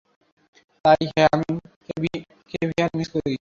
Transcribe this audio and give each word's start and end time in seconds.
তাই, 0.85 1.03
হ্যাঁ, 1.11 1.29
আমি 1.31 1.47
ক্যাভিয়ার 2.51 2.89
মিস 2.97 3.07
করি। 3.13 3.29